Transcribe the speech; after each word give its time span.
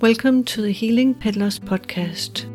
Welcome 0.00 0.42
to 0.44 0.60
the 0.60 0.72
Healing 0.72 1.14
Pet 1.14 1.36
Loss 1.36 1.60
podcast. 1.60 2.46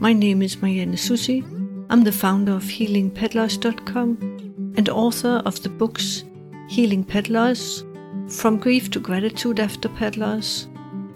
My 0.00 0.12
name 0.12 0.42
is 0.42 0.60
Marianne 0.60 0.94
Soucy. 0.94 1.44
I'm 1.88 2.02
the 2.02 2.10
founder 2.10 2.50
of 2.52 2.64
healingpetloss.com 2.64 4.74
and 4.76 4.88
author 4.88 5.40
of 5.46 5.62
the 5.62 5.68
books 5.68 6.24
Healing 6.68 7.04
Pet 7.04 7.28
Loss, 7.28 7.84
From 8.28 8.58
Grief 8.58 8.90
to 8.90 9.00
Gratitude 9.00 9.60
After 9.60 9.88
Pet 9.88 10.16
Loss, 10.16 10.68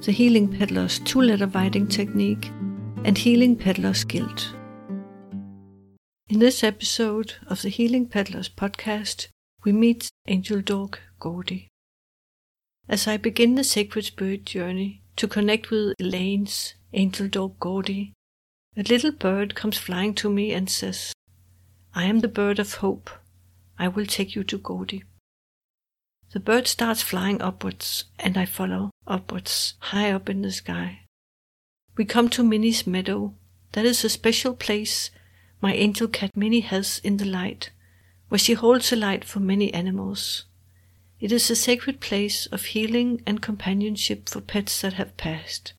The 0.03 0.13
Healing 0.13 0.57
Pet 0.57 0.71
Loss 0.71 1.01
Two 1.01 1.23
Letter 1.23 1.49
Writing 1.49 1.89
Technique, 1.89 2.47
and 3.05 3.19
Healing 3.19 3.57
Pet 3.57 3.79
Loss 3.79 4.05
Guilt. 4.05 4.55
In 6.29 6.39
this 6.39 6.63
episode 6.63 7.35
of 7.49 7.63
the 7.63 7.71
Healing 7.71 8.07
Pet 8.07 8.33
Loss 8.33 8.51
podcast, 8.51 9.27
we 9.65 9.73
meet 9.73 10.09
angel 10.29 10.61
dog 10.61 10.99
Gordy. 11.19 11.69
As 12.89 13.09
I 13.09 13.17
begin 13.17 13.57
the 13.57 13.65
sacred 13.65 14.05
spirit 14.05 14.45
journey, 14.45 15.03
to 15.17 15.27
connect 15.27 15.71
with 15.71 15.95
Elaine's 16.01 16.75
angel 16.93 17.29
dog 17.29 17.59
Gordy, 17.59 18.13
a 18.77 18.83
little 18.83 19.13
bird 19.13 19.55
comes 19.55 19.79
flying 19.79 20.15
to 20.15 20.31
me 20.31 20.53
and 20.53 20.69
says, 20.69 21.13
I 21.95 22.05
am 22.05 22.21
the 22.21 22.29
bird 22.29 22.59
of 22.59 22.75
hope. 22.75 23.11
I 23.79 23.89
will 23.89 24.07
take 24.07 24.35
you 24.35 24.45
to 24.45 24.59
Gordy. 24.59 25.05
The 26.33 26.41
bird 26.41 26.67
starts 26.67 27.03
flying 27.03 27.41
upwards, 27.41 28.05
and 28.19 28.37
I 28.37 28.45
follow 28.45 28.91
upwards, 29.07 29.75
high 29.79 30.11
up 30.11 30.29
in 30.29 30.43
the 30.43 30.53
sky. 30.53 31.01
We 31.97 32.05
come 32.05 32.29
to 32.31 32.45
Minnie's 32.45 32.87
meadow. 32.87 33.35
That 33.73 33.87
is 33.87 34.05
a 34.05 34.11
special 34.11 34.55
place 34.55 35.11
my 35.63 35.73
angel 35.73 36.09
cat 36.09 36.37
Minnie 36.37 36.61
has 36.61 37.01
in 37.03 37.17
the 37.17 37.25
light, 37.25 37.71
where 38.29 38.39
she 38.39 38.53
holds 38.53 38.93
a 38.93 38.97
light 38.97 39.25
for 39.25 39.41
many 39.41 39.73
animals. 39.73 40.45
It 41.19 41.33
is 41.33 41.51
a 41.51 41.57
sacred 41.57 42.01
place 42.01 42.47
of 42.47 42.67
healing 42.67 43.23
and 43.27 43.41
companionship 43.41 44.29
for 44.29 44.41
pets 44.41 44.83
that 44.83 44.95
have 44.95 45.17
passed. 45.17 45.73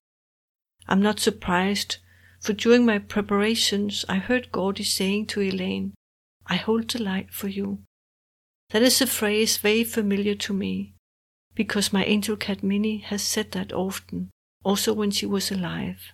I'm 0.88 1.02
not 1.02 1.20
surprised, 1.20 1.98
for 2.42 2.54
during 2.54 2.86
my 2.86 2.98
preparations 2.98 4.04
I 4.10 4.18
heard 4.18 4.52
Gordy 4.52 4.84
saying 4.84 5.28
to 5.28 5.42
Elaine, 5.42 5.94
I 6.48 6.56
hold 6.56 6.90
the 6.90 7.04
light 7.04 7.32
for 7.32 7.50
you. 7.50 7.80
That 8.72 8.82
is 8.82 9.02
a 9.02 9.08
phrase 9.08 9.58
very 9.58 9.84
familiar 9.84 10.36
to 10.36 10.54
me, 10.54 10.94
because 11.54 11.94
my 11.94 12.04
angel 12.06 12.36
cat 12.36 12.64
Minnie 12.64 13.00
has 13.00 13.22
said 13.22 13.52
that 13.52 13.72
often, 13.74 14.32
also 14.64 14.94
when 14.94 15.12
she 15.12 15.26
was 15.26 15.52
alive. 15.52 16.14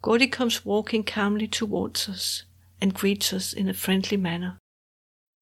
Gordy 0.00 0.28
comes 0.28 0.64
walking 0.64 1.02
calmly 1.02 1.48
towards 1.48 2.08
us 2.08 2.44
and 2.80 2.94
greets 2.94 3.32
us 3.32 3.52
in 3.52 3.68
a 3.68 3.74
friendly 3.74 4.16
manner. 4.16 4.58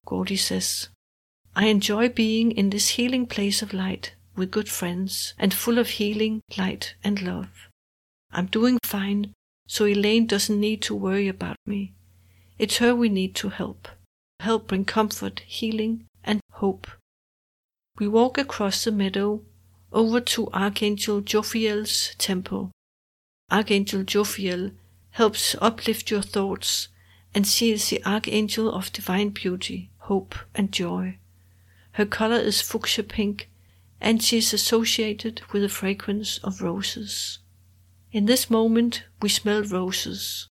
Gordy 0.06 0.36
says, 0.36 0.88
I 1.58 1.68
enjoy 1.68 2.10
being 2.10 2.52
in 2.52 2.68
this 2.68 2.90
healing 2.90 3.24
place 3.26 3.62
of 3.62 3.72
light 3.72 4.12
with 4.36 4.50
good 4.50 4.68
friends 4.68 5.32
and 5.38 5.54
full 5.54 5.78
of 5.78 5.88
healing, 5.88 6.42
light, 6.58 6.96
and 7.02 7.22
love. 7.22 7.70
I'm 8.30 8.44
doing 8.44 8.78
fine, 8.84 9.32
so 9.66 9.86
Elaine 9.86 10.26
doesn't 10.26 10.60
need 10.60 10.82
to 10.82 10.94
worry 10.94 11.28
about 11.28 11.56
me. 11.64 11.94
It's 12.58 12.76
her 12.76 12.94
we 12.94 13.08
need 13.08 13.34
to 13.36 13.48
help. 13.48 13.88
Help 14.40 14.68
bring 14.68 14.84
comfort, 14.84 15.40
healing, 15.46 16.04
and 16.22 16.40
hope. 16.52 16.88
We 17.98 18.06
walk 18.06 18.36
across 18.36 18.84
the 18.84 18.92
meadow 18.92 19.42
over 19.92 20.20
to 20.20 20.50
Archangel 20.52 21.22
Jophiel's 21.22 22.14
temple. 22.18 22.70
Archangel 23.50 24.04
Jophiel 24.04 24.72
helps 25.12 25.56
uplift 25.62 26.10
your 26.10 26.20
thoughts, 26.20 26.88
and 27.34 27.46
she 27.46 27.72
is 27.72 27.88
the 27.88 28.04
Archangel 28.04 28.70
of 28.70 28.92
divine 28.92 29.30
beauty, 29.30 29.88
hope, 30.00 30.34
and 30.54 30.70
joy. 30.70 31.16
Her 31.96 32.04
color 32.04 32.36
is 32.36 32.60
fuchsia 32.60 33.02
pink, 33.02 33.48
and 34.02 34.22
she 34.22 34.36
is 34.36 34.52
associated 34.52 35.40
with 35.50 35.62
the 35.62 35.70
fragrance 35.70 36.36
of 36.44 36.60
roses. 36.60 37.38
In 38.12 38.26
this 38.26 38.50
moment, 38.50 39.04
we 39.22 39.30
smell 39.30 39.62
roses, 39.62 40.46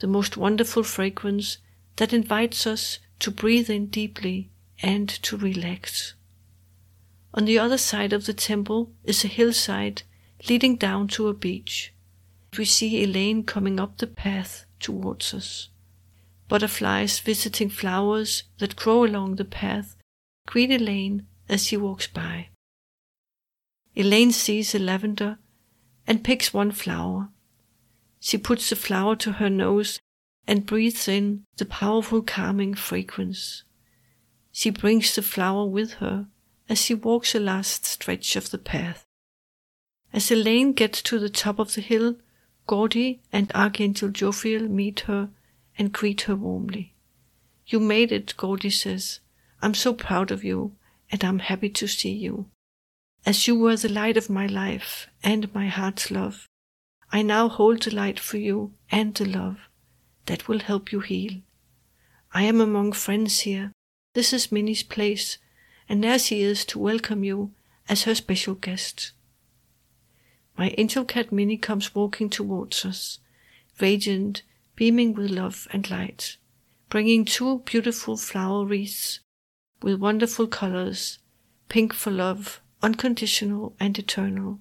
the 0.00 0.06
most 0.06 0.36
wonderful 0.36 0.82
fragrance 0.82 1.56
that 1.96 2.12
invites 2.12 2.66
us 2.66 2.98
to 3.20 3.30
breathe 3.30 3.70
in 3.70 3.86
deeply 3.86 4.50
and 4.82 5.08
to 5.08 5.38
relax. 5.38 6.12
On 7.32 7.46
the 7.46 7.58
other 7.58 7.78
side 7.78 8.12
of 8.12 8.26
the 8.26 8.34
temple 8.34 8.92
is 9.02 9.24
a 9.24 9.28
hillside 9.28 10.02
leading 10.50 10.76
down 10.76 11.08
to 11.08 11.28
a 11.28 11.32
beach. 11.32 11.94
We 12.58 12.66
see 12.66 13.02
Elaine 13.02 13.44
coming 13.44 13.80
up 13.80 13.96
the 13.96 14.06
path 14.06 14.66
towards 14.80 15.32
us. 15.32 15.70
Butterflies 16.48 17.20
visiting 17.20 17.70
flowers 17.70 18.42
that 18.58 18.76
grow 18.76 19.02
along 19.02 19.36
the 19.36 19.46
path 19.46 19.96
greet 20.46 20.70
Elaine 20.70 21.26
as 21.48 21.66
she 21.66 21.76
walks 21.76 22.06
by. 22.06 22.48
Elaine 23.94 24.32
sees 24.32 24.74
a 24.74 24.78
lavender 24.78 25.38
and 26.06 26.24
picks 26.24 26.54
one 26.54 26.72
flower. 26.72 27.28
She 28.20 28.38
puts 28.38 28.70
the 28.70 28.76
flower 28.76 29.16
to 29.16 29.32
her 29.32 29.50
nose 29.50 30.00
and 30.46 30.66
breathes 30.66 31.08
in 31.08 31.44
the 31.56 31.64
powerful 31.64 32.22
calming 32.22 32.74
fragrance. 32.74 33.64
She 34.52 34.70
brings 34.70 35.14
the 35.14 35.22
flower 35.22 35.66
with 35.66 35.94
her 35.94 36.26
as 36.68 36.80
she 36.80 36.94
walks 36.94 37.32
the 37.32 37.40
last 37.40 37.84
stretch 37.84 38.36
of 38.36 38.50
the 38.50 38.58
path. 38.58 39.04
As 40.12 40.30
Elaine 40.30 40.72
gets 40.72 41.02
to 41.02 41.18
the 41.18 41.30
top 41.30 41.58
of 41.58 41.74
the 41.74 41.80
hill, 41.80 42.16
Gordy 42.66 43.20
and 43.32 43.50
Archangel 43.54 44.10
Jophiel 44.10 44.68
meet 44.68 45.00
her 45.00 45.30
and 45.78 45.92
greet 45.92 46.22
her 46.22 46.36
warmly. 46.36 46.94
You 47.66 47.80
made 47.80 48.12
it, 48.12 48.34
Gordy 48.36 48.70
says. 48.70 49.20
I'm 49.62 49.74
so 49.74 49.92
proud 49.92 50.30
of 50.30 50.42
you, 50.42 50.76
and 51.12 51.22
I'm 51.22 51.40
happy 51.40 51.68
to 51.68 51.86
see 51.86 52.12
you. 52.12 52.46
As 53.26 53.46
you 53.46 53.58
were 53.58 53.76
the 53.76 53.90
light 53.90 54.16
of 54.16 54.30
my 54.30 54.46
life 54.46 55.06
and 55.22 55.54
my 55.54 55.66
heart's 55.68 56.10
love, 56.10 56.48
I 57.12 57.20
now 57.20 57.48
hold 57.48 57.82
the 57.82 57.94
light 57.94 58.18
for 58.18 58.38
you 58.38 58.72
and 58.90 59.14
the 59.14 59.26
love 59.26 59.58
that 60.24 60.48
will 60.48 60.60
help 60.60 60.92
you 60.92 61.00
heal. 61.00 61.42
I 62.32 62.44
am 62.44 62.60
among 62.60 62.92
friends 62.92 63.40
here. 63.40 63.72
This 64.14 64.32
is 64.32 64.50
Minnie's 64.50 64.82
place, 64.82 65.36
and 65.88 66.02
there 66.02 66.18
she 66.18 66.40
is 66.40 66.64
to 66.66 66.78
welcome 66.78 67.22
you 67.22 67.52
as 67.86 68.04
her 68.04 68.14
special 68.14 68.54
guest. 68.54 69.12
My 70.56 70.74
angel 70.78 71.04
cat 71.04 71.32
Minnie 71.32 71.58
comes 71.58 71.94
walking 71.94 72.30
towards 72.30 72.84
us, 72.86 73.18
radiant, 73.78 74.42
beaming 74.74 75.12
with 75.12 75.30
love 75.30 75.68
and 75.70 75.90
light, 75.90 76.38
bringing 76.88 77.26
two 77.26 77.58
beautiful 77.66 78.16
flower 78.16 78.64
wreaths 78.64 79.20
with 79.82 80.00
wonderful 80.00 80.46
colors 80.46 81.18
pink 81.68 81.94
for 81.94 82.10
love, 82.10 82.60
unconditional 82.82 83.74
and 83.78 83.98
eternal, 83.98 84.58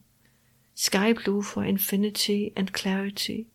sky 0.76 1.12
blue 1.12 1.42
for 1.42 1.66
infinity 1.66 2.54
and 2.56 2.72
clarity, 2.72 3.48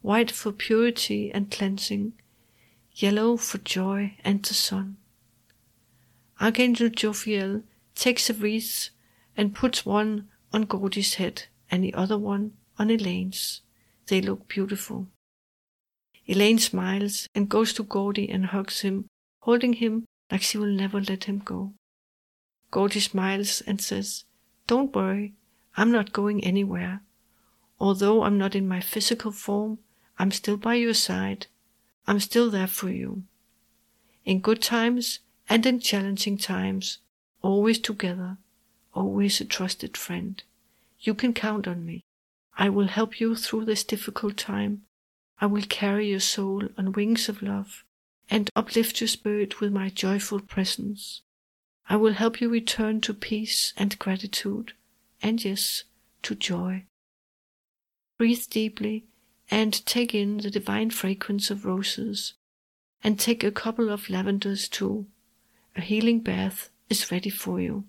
white 0.00 0.30
for 0.30 0.50
purity 0.50 1.30
and 1.30 1.50
cleansing, 1.50 2.12
yellow 2.92 3.36
for 3.36 3.58
joy 3.58 4.16
and 4.24 4.42
the 4.44 4.54
sun. 4.54 4.96
Archangel 6.40 6.88
Jophiel 6.88 7.62
takes 7.94 8.30
a 8.30 8.34
wreath 8.34 8.90
and 9.36 9.54
puts 9.54 9.84
one 9.84 10.28
on 10.52 10.62
Gordy's 10.62 11.14
head 11.14 11.44
and 11.70 11.84
the 11.84 11.94
other 11.94 12.18
one 12.18 12.52
on 12.78 12.90
Elaine's. 12.90 13.60
They 14.06 14.20
look 14.20 14.48
beautiful. 14.48 15.08
Elaine 16.26 16.58
smiles 16.58 17.28
and 17.34 17.48
goes 17.48 17.72
to 17.74 17.82
Gordy 17.82 18.28
and 18.28 18.46
hugs 18.46 18.80
him, 18.80 19.06
holding 19.40 19.74
him 19.74 20.04
like 20.30 20.42
she 20.42 20.58
will 20.58 20.72
never 20.72 21.00
let 21.00 21.24
him 21.24 21.38
go. 21.38 21.72
Gordy 22.70 23.00
smiles 23.00 23.60
and 23.66 23.80
says, 23.80 24.24
Don't 24.66 24.94
worry, 24.94 25.34
I'm 25.76 25.90
not 25.92 26.12
going 26.12 26.42
anywhere. 26.42 27.00
Although 27.78 28.22
I'm 28.22 28.38
not 28.38 28.54
in 28.54 28.66
my 28.66 28.80
physical 28.80 29.30
form, 29.30 29.78
I'm 30.18 30.30
still 30.30 30.56
by 30.56 30.74
your 30.74 30.94
side. 30.94 31.46
I'm 32.06 32.20
still 32.20 32.50
there 32.50 32.66
for 32.66 32.90
you. 32.90 33.24
In 34.24 34.40
good 34.40 34.62
times 34.62 35.20
and 35.48 35.64
in 35.66 35.80
challenging 35.80 36.38
times, 36.38 36.98
always 37.42 37.78
together, 37.78 38.38
always 38.94 39.40
a 39.40 39.44
trusted 39.44 39.96
friend. 39.96 40.42
You 41.00 41.14
can 41.14 41.32
count 41.32 41.68
on 41.68 41.84
me. 41.84 42.02
I 42.58 42.70
will 42.70 42.88
help 42.88 43.20
you 43.20 43.36
through 43.36 43.66
this 43.66 43.84
difficult 43.84 44.36
time. 44.36 44.82
I 45.40 45.46
will 45.46 45.64
carry 45.68 46.08
your 46.08 46.20
soul 46.20 46.68
on 46.78 46.92
wings 46.92 47.28
of 47.28 47.42
love 47.42 47.84
and 48.28 48.50
uplift 48.56 49.00
your 49.00 49.08
spirit 49.08 49.60
with 49.60 49.72
my 49.72 49.88
joyful 49.88 50.40
presence. 50.40 51.22
I 51.88 51.96
will 51.96 52.14
help 52.14 52.40
you 52.40 52.48
return 52.48 53.00
to 53.02 53.14
peace 53.14 53.72
and 53.76 53.98
gratitude, 53.98 54.72
and 55.22 55.44
yes, 55.44 55.84
to 56.22 56.34
joy. 56.34 56.84
Breathe 58.18 58.44
deeply 58.50 59.04
and 59.50 59.84
take 59.86 60.14
in 60.14 60.38
the 60.38 60.50
divine 60.50 60.90
fragrance 60.90 61.50
of 61.50 61.64
roses, 61.64 62.34
and 63.04 63.18
take 63.18 63.44
a 63.44 63.52
couple 63.52 63.90
of 63.90 64.10
lavenders 64.10 64.68
too. 64.68 65.06
A 65.76 65.80
healing 65.80 66.20
bath 66.20 66.70
is 66.88 67.12
ready 67.12 67.30
for 67.30 67.60
you. 67.60 67.84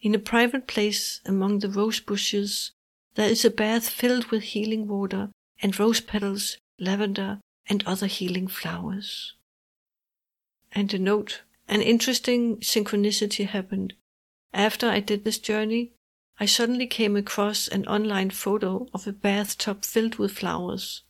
In 0.00 0.14
a 0.14 0.18
private 0.18 0.66
place 0.66 1.20
among 1.24 1.60
the 1.60 1.68
rose 1.68 2.00
bushes, 2.00 2.72
there 3.14 3.28
is 3.28 3.44
a 3.44 3.50
bath 3.50 3.88
filled 3.88 4.26
with 4.32 4.42
healing 4.42 4.88
water 4.88 5.30
and 5.62 5.78
rose 5.78 6.00
petals, 6.00 6.56
lavender, 6.80 7.38
and 7.68 7.82
other 7.86 8.06
healing 8.06 8.46
flowers. 8.46 9.34
And 10.72 10.92
a 10.92 10.98
note, 10.98 11.42
an 11.68 11.82
interesting 11.82 12.56
synchronicity 12.58 13.46
happened. 13.46 13.94
After 14.52 14.88
I 14.88 15.00
did 15.00 15.24
this 15.24 15.38
journey, 15.38 15.92
I 16.40 16.46
suddenly 16.46 16.86
came 16.86 17.16
across 17.16 17.68
an 17.68 17.86
online 17.86 18.30
photo 18.30 18.88
of 18.92 19.06
a 19.06 19.12
bathtub 19.12 19.84
filled 19.84 20.16
with 20.16 20.32
flowers. 20.32 21.02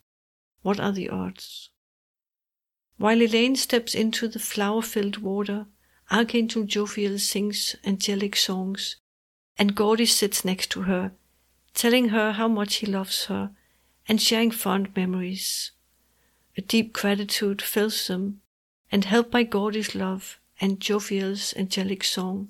What 0.61 0.79
are 0.79 0.91
the 0.91 1.09
odds? 1.09 1.69
While 2.97 3.21
Elaine 3.21 3.55
steps 3.55 3.95
into 3.95 4.27
the 4.27 4.39
flower 4.39 4.81
filled 4.81 5.17
water, 5.17 5.65
Archangel 6.11 6.63
Jophiel 6.63 7.19
sings 7.19 7.75
angelic 7.83 8.35
songs, 8.35 8.97
and 9.57 9.75
Gordy 9.75 10.05
sits 10.05 10.45
next 10.45 10.69
to 10.71 10.83
her, 10.83 11.13
telling 11.73 12.09
her 12.09 12.33
how 12.33 12.47
much 12.47 12.75
he 12.75 12.85
loves 12.85 13.25
her 13.25 13.51
and 14.07 14.21
sharing 14.21 14.51
fond 14.51 14.95
memories. 14.95 15.71
A 16.55 16.61
deep 16.61 16.93
gratitude 16.93 17.61
fills 17.61 18.07
them, 18.07 18.41
and 18.91 19.05
helped 19.05 19.31
by 19.31 19.43
Gordy's 19.43 19.95
love 19.95 20.39
and 20.61 20.79
Jophiel's 20.79 21.53
angelic 21.55 22.03
song, 22.03 22.49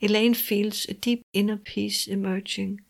Elaine 0.00 0.34
feels 0.34 0.84
a 0.86 0.94
deep 0.94 1.24
inner 1.32 1.56
peace 1.56 2.06
emerging, 2.06 2.82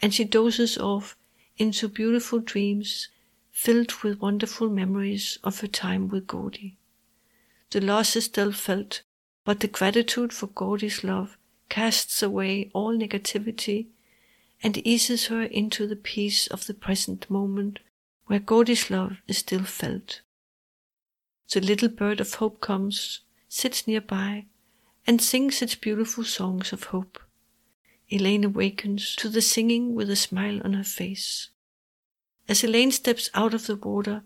and 0.00 0.14
she 0.14 0.24
dozes 0.24 0.76
off 0.78 1.16
into 1.56 1.88
beautiful 1.88 2.40
dreams 2.40 3.08
filled 3.50 3.92
with 4.02 4.20
wonderful 4.20 4.68
memories 4.68 5.38
of 5.42 5.60
her 5.60 5.66
time 5.66 6.08
with 6.08 6.26
Gordy. 6.26 6.76
The 7.70 7.80
loss 7.80 8.14
is 8.16 8.26
still 8.26 8.52
felt, 8.52 9.02
but 9.44 9.60
the 9.60 9.68
gratitude 9.68 10.32
for 10.32 10.46
Gordy's 10.48 11.02
love 11.02 11.38
casts 11.68 12.22
away 12.22 12.70
all 12.74 12.94
negativity 12.96 13.86
and 14.62 14.86
eases 14.86 15.26
her 15.26 15.42
into 15.42 15.86
the 15.86 15.96
peace 15.96 16.46
of 16.46 16.66
the 16.66 16.74
present 16.74 17.28
moment 17.30 17.80
where 18.32 18.40
Gordy's 18.40 18.88
love 18.88 19.18
is 19.28 19.36
still 19.36 19.64
felt. 19.64 20.22
The 21.52 21.60
little 21.60 21.90
bird 21.90 22.18
of 22.18 22.32
hope 22.32 22.62
comes, 22.62 23.20
sits 23.46 23.86
nearby, 23.86 24.46
and 25.06 25.20
sings 25.20 25.60
its 25.60 25.74
beautiful 25.74 26.24
songs 26.24 26.72
of 26.72 26.84
hope. 26.84 27.18
Elaine 28.10 28.44
awakens 28.44 29.14
to 29.16 29.28
the 29.28 29.42
singing 29.42 29.94
with 29.94 30.08
a 30.08 30.16
smile 30.16 30.62
on 30.64 30.72
her 30.72 30.82
face. 30.82 31.50
As 32.48 32.64
Elaine 32.64 32.90
steps 32.90 33.28
out 33.34 33.52
of 33.52 33.66
the 33.66 33.76
water, 33.76 34.22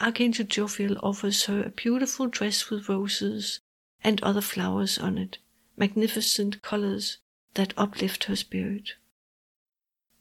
Archangel 0.00 0.46
Jophiel 0.46 0.96
offers 1.02 1.46
her 1.46 1.64
a 1.64 1.70
beautiful 1.70 2.28
dress 2.28 2.70
with 2.70 2.88
roses 2.88 3.58
and 4.04 4.22
other 4.22 4.42
flowers 4.42 4.96
on 4.96 5.18
it, 5.18 5.38
magnificent 5.76 6.62
colors 6.62 7.18
that 7.54 7.74
uplift 7.76 8.22
her 8.30 8.36
spirit. 8.36 8.94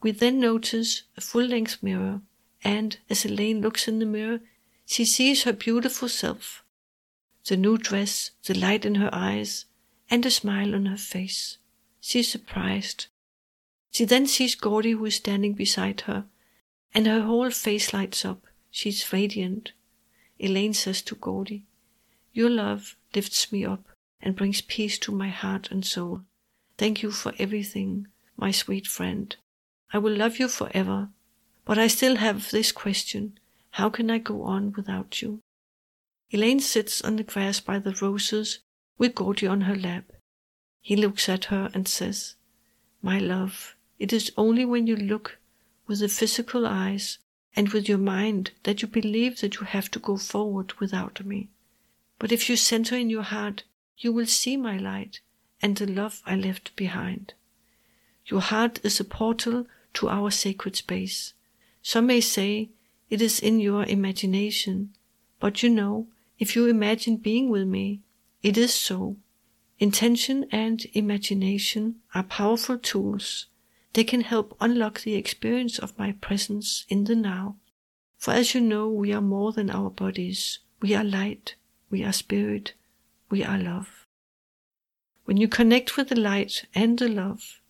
We 0.01 0.09
then 0.13 0.39
notice 0.39 1.03
a 1.15 1.21
full 1.21 1.45
length 1.45 1.83
mirror, 1.83 2.23
and 2.63 2.97
as 3.09 3.25
Elaine 3.25 3.61
looks 3.61 3.87
in 3.87 3.99
the 3.99 4.05
mirror, 4.05 4.39
she 4.85 5.05
sees 5.05 5.43
her 5.43 5.53
beautiful 5.53 6.09
self. 6.09 6.63
The 7.45 7.57
new 7.57 7.77
dress, 7.77 8.31
the 8.45 8.53
light 8.53 8.85
in 8.85 8.95
her 8.95 9.09
eyes, 9.13 9.65
and 10.09 10.25
a 10.25 10.31
smile 10.31 10.75
on 10.75 10.87
her 10.87 10.97
face. 10.97 11.57
She 12.01 12.19
is 12.19 12.29
surprised. 12.29 13.07
She 13.91 14.05
then 14.05 14.27
sees 14.27 14.55
Gordy 14.55 14.91
who 14.91 15.05
is 15.05 15.15
standing 15.15 15.53
beside 15.53 16.01
her, 16.01 16.25
and 16.93 17.07
her 17.07 17.21
whole 17.21 17.51
face 17.51 17.93
lights 17.93 18.25
up. 18.25 18.45
She 18.71 18.89
is 18.89 19.13
radiant. 19.13 19.71
Elaine 20.39 20.73
says 20.73 21.01
to 21.03 21.15
Gordy, 21.15 21.65
Your 22.33 22.49
love 22.49 22.95
lifts 23.15 23.51
me 23.51 23.65
up 23.65 23.87
and 24.21 24.35
brings 24.35 24.61
peace 24.61 24.97
to 24.99 25.11
my 25.11 25.29
heart 25.29 25.71
and 25.71 25.85
soul. 25.85 26.21
Thank 26.77 27.01
you 27.01 27.11
for 27.11 27.33
everything, 27.37 28.07
my 28.37 28.51
sweet 28.51 28.87
friend. 28.87 29.35
I 29.91 29.97
will 29.97 30.15
love 30.15 30.39
you 30.39 30.47
forever. 30.47 31.09
But 31.69 31.77
I 31.77 31.85
still 31.85 32.15
have 32.15 32.49
this 32.49 32.71
question 32.71 33.37
how 33.73 33.91
can 33.91 34.09
I 34.09 34.17
go 34.17 34.41
on 34.41 34.71
without 34.71 35.21
you? 35.21 35.43
Elaine 36.31 36.61
sits 36.61 36.99
on 37.03 37.17
the 37.17 37.23
grass 37.23 37.59
by 37.59 37.77
the 37.77 37.93
roses 38.01 38.57
with 38.97 39.13
Gordy 39.13 39.45
on 39.45 39.61
her 39.61 39.75
lap. 39.75 40.05
He 40.81 40.95
looks 40.95 41.29
at 41.29 41.45
her 41.53 41.69
and 41.75 41.87
says, 41.87 42.33
My 43.03 43.19
love, 43.19 43.75
it 43.99 44.11
is 44.11 44.31
only 44.35 44.65
when 44.65 44.87
you 44.87 44.95
look 44.95 45.37
with 45.85 45.99
the 45.99 46.09
physical 46.09 46.65
eyes 46.65 47.19
and 47.55 47.69
with 47.69 47.87
your 47.87 47.99
mind 47.99 48.49
that 48.63 48.81
you 48.81 48.87
believe 48.87 49.39
that 49.41 49.57
you 49.57 49.67
have 49.67 49.91
to 49.91 49.99
go 49.99 50.17
forward 50.17 50.73
without 50.79 51.23
me. 51.23 51.49
But 52.17 52.31
if 52.31 52.49
you 52.49 52.55
center 52.55 52.95
in 52.95 53.11
your 53.11 53.21
heart, 53.21 53.63
you 53.95 54.11
will 54.11 54.25
see 54.25 54.57
my 54.57 54.79
light 54.79 55.19
and 55.61 55.77
the 55.77 55.85
love 55.85 56.23
I 56.25 56.35
left 56.35 56.75
behind. 56.75 57.35
Your 58.25 58.41
heart 58.41 58.79
is 58.83 58.99
a 58.99 59.03
portal 59.03 59.67
to 59.93 60.09
our 60.09 60.31
sacred 60.31 60.75
space. 60.75 61.35
Some 61.81 62.07
may 62.07 62.21
say 62.21 62.69
it 63.09 63.21
is 63.21 63.39
in 63.39 63.59
your 63.59 63.83
imagination, 63.85 64.95
but 65.39 65.63
you 65.63 65.69
know, 65.69 66.07
if 66.37 66.55
you 66.55 66.67
imagine 66.67 67.17
being 67.17 67.49
with 67.49 67.67
me, 67.67 68.01
it 68.41 68.57
is 68.57 68.73
so. 68.73 69.17
Intention 69.79 70.45
and 70.51 70.85
imagination 70.93 71.95
are 72.13 72.23
powerful 72.23 72.77
tools. 72.77 73.47
They 73.93 74.03
can 74.03 74.21
help 74.21 74.55
unlock 74.59 75.01
the 75.01 75.15
experience 75.15 75.79
of 75.79 75.97
my 75.97 76.11
presence 76.11 76.85
in 76.89 77.05
the 77.05 77.15
now. 77.15 77.55
For 78.17 78.33
as 78.33 78.53
you 78.53 78.61
know, 78.61 78.89
we 78.89 79.13
are 79.13 79.21
more 79.21 79.51
than 79.53 79.69
our 79.69 79.89
bodies. 79.89 80.59
We 80.81 80.93
are 80.95 81.03
light. 81.03 81.55
We 81.89 82.03
are 82.03 82.13
spirit. 82.13 82.73
We 83.29 83.43
are 83.43 83.57
love. 83.57 84.05
When 85.25 85.37
you 85.37 85.47
connect 85.47 85.95
with 85.95 86.09
the 86.09 86.19
light 86.19 86.65
and 86.75 86.99
the 86.99 87.07
love, 87.07 87.61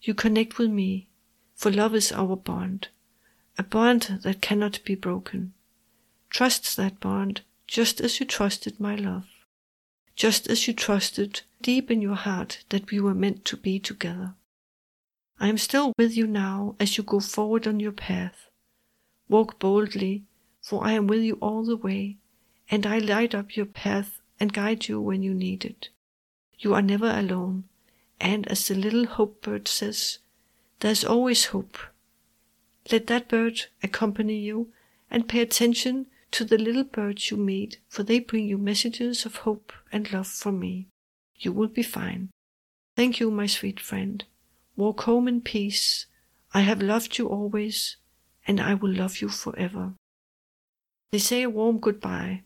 you 0.00 0.14
connect 0.14 0.58
with 0.58 0.70
me 0.70 1.08
for 1.56 1.72
love 1.72 1.94
is 1.94 2.12
our 2.12 2.36
bond, 2.36 2.88
a 3.58 3.62
bond 3.62 4.20
that 4.22 4.42
cannot 4.42 4.80
be 4.84 4.94
broken. 4.94 5.52
Trust 6.30 6.76
that 6.76 7.00
bond 7.00 7.40
just 7.66 8.00
as 8.00 8.20
you 8.20 8.26
trusted 8.26 8.78
my 8.78 8.94
love, 8.94 9.26
just 10.14 10.48
as 10.48 10.68
you 10.68 10.74
trusted 10.74 11.42
deep 11.62 11.90
in 11.90 12.02
your 12.02 12.14
heart 12.14 12.64
that 12.68 12.90
we 12.90 13.00
were 13.00 13.14
meant 13.14 13.44
to 13.46 13.56
be 13.56 13.78
together. 13.78 14.34
I 15.38 15.48
am 15.48 15.58
still 15.58 15.92
with 15.98 16.16
you 16.16 16.26
now 16.26 16.76
as 16.78 16.96
you 16.96 17.04
go 17.04 17.20
forward 17.20 17.66
on 17.66 17.80
your 17.80 17.92
path. 17.92 18.48
Walk 19.28 19.58
boldly, 19.58 20.24
for 20.62 20.84
I 20.84 20.92
am 20.92 21.06
with 21.06 21.22
you 21.22 21.34
all 21.40 21.64
the 21.64 21.76
way, 21.76 22.16
and 22.70 22.86
I 22.86 22.98
light 22.98 23.34
up 23.34 23.56
your 23.56 23.66
path 23.66 24.20
and 24.38 24.52
guide 24.52 24.88
you 24.88 25.00
when 25.00 25.22
you 25.22 25.34
need 25.34 25.64
it. 25.64 25.88
You 26.58 26.74
are 26.74 26.82
never 26.82 27.10
alone, 27.10 27.64
and 28.20 28.46
as 28.48 28.68
the 28.68 28.74
little 28.74 29.06
hope 29.06 29.42
bird 29.42 29.68
says, 29.68 30.18
there's 30.80 31.04
always 31.04 31.46
hope. 31.46 31.78
Let 32.90 33.08
that 33.08 33.28
bird 33.28 33.66
accompany 33.82 34.38
you 34.38 34.72
and 35.10 35.28
pay 35.28 35.40
attention 35.40 36.06
to 36.32 36.44
the 36.44 36.58
little 36.58 36.84
birds 36.84 37.30
you 37.30 37.36
meet, 37.36 37.78
for 37.88 38.02
they 38.02 38.18
bring 38.18 38.46
you 38.46 38.58
messages 38.58 39.24
of 39.24 39.36
hope 39.36 39.72
and 39.90 40.12
love 40.12 40.26
from 40.26 40.58
me. 40.60 40.88
You 41.36 41.52
will 41.52 41.68
be 41.68 41.82
fine. 41.82 42.30
Thank 42.94 43.20
you, 43.20 43.30
my 43.30 43.46
sweet 43.46 43.80
friend. 43.80 44.24
Walk 44.76 45.02
home 45.02 45.28
in 45.28 45.40
peace. 45.40 46.06
I 46.52 46.60
have 46.60 46.82
loved 46.82 47.18
you 47.18 47.28
always, 47.28 47.96
and 48.46 48.60
I 48.60 48.74
will 48.74 48.92
love 48.92 49.20
you 49.20 49.28
forever. 49.28 49.92
They 51.10 51.18
say 51.18 51.42
a 51.42 51.50
warm 51.50 51.78
goodbye. 51.78 52.42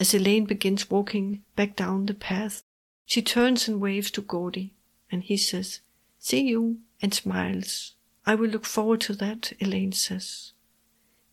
As 0.00 0.14
Elaine 0.14 0.44
begins 0.44 0.90
walking 0.90 1.42
back 1.56 1.74
down 1.74 2.06
the 2.06 2.14
path, 2.14 2.62
she 3.04 3.22
turns 3.22 3.66
and 3.66 3.80
waves 3.80 4.10
to 4.12 4.22
Gordy, 4.22 4.74
and 5.10 5.22
he 5.22 5.36
says, 5.36 5.80
See 6.18 6.42
you 6.42 6.78
and 7.02 7.12
smiles. 7.12 7.94
I 8.28 8.34
will 8.34 8.50
look 8.50 8.66
forward 8.66 9.00
to 9.02 9.14
that, 9.14 9.54
Elaine 9.58 9.92
says. 9.92 10.52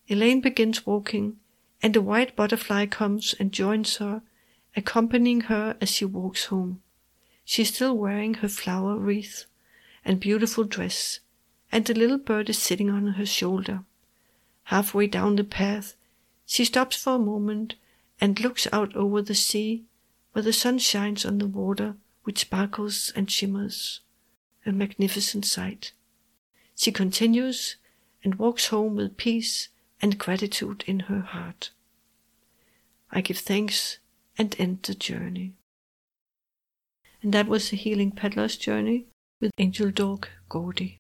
Elaine 0.07 0.39
begins 0.39 0.85
walking, 0.85 1.37
and 1.83 1.93
a 1.93 2.01
white 2.01 2.37
butterfly 2.37 2.85
comes 2.85 3.35
and 3.37 3.51
joins 3.51 3.97
her, 3.97 4.21
accompanying 4.77 5.41
her 5.51 5.75
as 5.81 5.89
she 5.89 6.05
walks 6.05 6.45
home. 6.45 6.81
She 7.43 7.63
is 7.63 7.67
still 7.67 7.97
wearing 7.97 8.35
her 8.35 8.47
flower 8.47 8.95
wreath 8.95 9.43
and 10.05 10.21
beautiful 10.21 10.63
dress, 10.63 11.19
and 11.69 11.83
the 11.83 11.93
little 11.93 12.17
bird 12.17 12.49
is 12.49 12.59
sitting 12.59 12.89
on 12.89 13.05
her 13.07 13.25
shoulder. 13.25 13.83
Halfway 14.63 15.07
down 15.07 15.35
the 15.35 15.43
path, 15.43 15.95
she 16.45 16.63
stops 16.63 16.95
for 16.95 17.15
a 17.15 17.19
moment 17.19 17.75
and 18.21 18.39
looks 18.39 18.69
out 18.71 18.95
over 18.95 19.21
the 19.21 19.35
sea, 19.35 19.83
where 20.31 20.43
the 20.43 20.53
sun 20.53 20.79
shines 20.79 21.25
on 21.25 21.39
the 21.39 21.47
water, 21.47 21.97
which 22.23 22.39
sparkles 22.39 23.11
and 23.17 23.29
shimmers 23.29 23.99
a 24.65 24.71
magnificent 24.71 25.43
sight. 25.43 25.91
She 26.75 26.91
continues 26.91 27.77
and 28.23 28.35
walks 28.35 28.67
home 28.67 28.95
with 28.95 29.17
peace 29.17 29.69
and 30.01 30.17
gratitude 30.17 30.83
in 30.85 31.01
her 31.01 31.21
heart. 31.21 31.71
I 33.11 33.21
give 33.21 33.37
thanks 33.37 33.99
and 34.37 34.55
end 34.59 34.79
the 34.83 34.95
journey. 34.95 35.53
And 37.21 37.33
that 37.33 37.47
was 37.47 37.69
the 37.69 37.77
Healing 37.77 38.11
Pet 38.11 38.35
Loss 38.35 38.57
Journey 38.57 39.05
with 39.41 39.51
Angel 39.57 39.89
Dog 39.89 40.27
Gordy. 40.49 40.97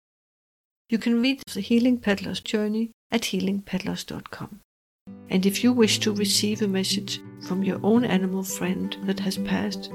You 0.89 0.97
can 0.97 1.21
read 1.21 1.41
the 1.53 1.61
Healing 1.61 1.99
Pet 1.99 2.25
Loss 2.25 2.39
Journey 2.41 2.91
at 3.11 3.23
healingpetloss.com. 3.23 4.59
And 5.29 5.45
if 5.45 5.63
you 5.63 5.73
wish 5.73 5.99
to 5.99 6.13
receive 6.13 6.61
a 6.61 6.67
message 6.67 7.19
from 7.47 7.63
your 7.63 7.79
own 7.83 8.05
animal 8.05 8.43
friend 8.43 8.95
that 9.03 9.19
has 9.19 9.37
passed, 9.37 9.91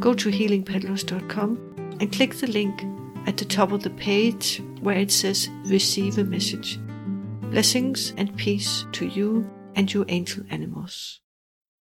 go 0.00 0.12
to 0.14 0.30
healingpetloss.com 0.30 1.96
and 2.00 2.12
click 2.12 2.34
the 2.34 2.46
link 2.46 2.82
at 3.26 3.36
the 3.36 3.44
top 3.44 3.72
of 3.72 3.82
the 3.82 3.90
page 3.90 4.62
where 4.80 4.96
it 4.96 5.10
says 5.10 5.48
Receive 5.66 6.18
a 6.18 6.24
Message. 6.24 6.78
Blessings 7.50 8.12
and 8.16 8.36
peace 8.36 8.86
to 8.92 9.06
you 9.06 9.48
and 9.74 9.92
your 9.92 10.04
angel 10.08 10.44
animals. 10.50 11.20